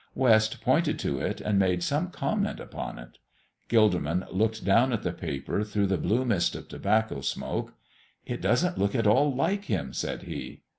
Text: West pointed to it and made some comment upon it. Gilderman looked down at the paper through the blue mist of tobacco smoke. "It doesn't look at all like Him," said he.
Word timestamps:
West 0.15 0.61
pointed 0.61 0.97
to 0.97 1.19
it 1.19 1.39
and 1.41 1.59
made 1.59 1.83
some 1.83 2.09
comment 2.09 2.59
upon 2.59 2.97
it. 2.97 3.19
Gilderman 3.69 4.25
looked 4.31 4.65
down 4.65 4.91
at 4.91 5.03
the 5.03 5.13
paper 5.13 5.63
through 5.63 5.85
the 5.85 5.95
blue 5.99 6.25
mist 6.25 6.55
of 6.55 6.67
tobacco 6.67 7.21
smoke. 7.21 7.75
"It 8.25 8.41
doesn't 8.41 8.79
look 8.79 8.95
at 8.95 9.05
all 9.05 9.31
like 9.31 9.65
Him," 9.65 9.93
said 9.93 10.23
he. 10.23 10.63